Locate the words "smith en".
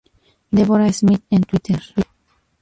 0.91-1.41